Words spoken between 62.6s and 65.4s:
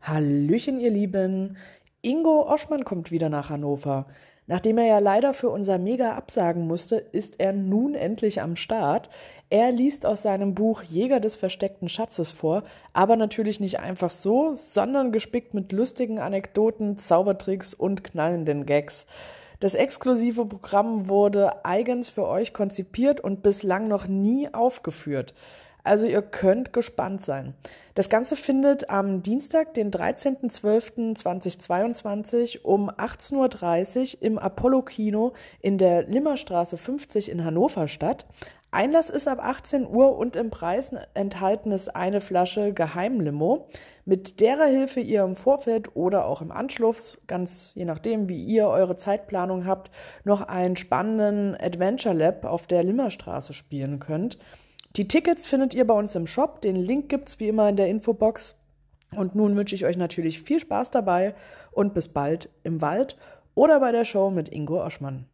im Wald oder bei der Show mit Ingo Oschmann.